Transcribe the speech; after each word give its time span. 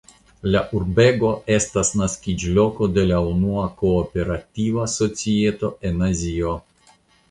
La 0.53 0.61
urbego 0.79 1.29
estas 1.57 1.91
naskiĝloko 2.01 2.89
de 2.97 3.05
la 3.13 3.21
unua 3.37 3.69
kooperativa 3.85 4.91
societo 4.99 5.75
en 5.93 6.07
Azio. 6.13 6.61